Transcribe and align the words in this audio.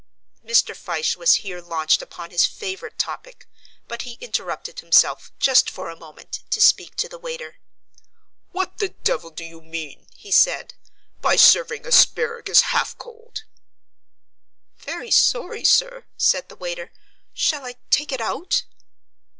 Mr. 0.43 0.75
Fyshe 0.75 1.15
was 1.15 1.35
here 1.45 1.61
launched 1.61 2.01
upon 2.01 2.31
his 2.31 2.43
favourite 2.47 2.97
topic; 2.97 3.47
but 3.87 4.01
he 4.01 4.13
interrupted 4.13 4.79
himself, 4.79 5.31
just 5.37 5.69
for 5.69 5.91
a 5.91 5.95
moment, 5.95 6.39
to 6.49 6.59
speak 6.59 6.95
to 6.95 7.07
the 7.07 7.19
waiter. 7.19 7.59
"What 8.51 8.79
the 8.79 8.89
devil 8.89 9.29
do 9.29 9.43
you 9.45 9.61
mean," 9.61 10.07
he 10.15 10.31
said, 10.31 10.73
"by 11.21 11.35
serving 11.35 11.85
asparagus 11.85 12.61
half 12.73 12.97
cold?" 12.97 13.43
"Very 14.79 15.11
sorry, 15.11 15.63
sir," 15.63 16.07
said 16.17 16.49
the 16.49 16.55
waiter, 16.55 16.91
"shall 17.31 17.63
I 17.63 17.75
take 17.91 18.11
it 18.11 18.21
out?" 18.21 18.63